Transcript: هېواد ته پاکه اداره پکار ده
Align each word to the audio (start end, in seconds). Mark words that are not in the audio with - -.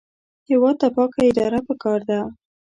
هېواد 0.49 0.75
ته 0.81 0.87
پاکه 0.95 1.21
اداره 1.29 1.59
پکار 1.67 1.99
ده 2.09 2.19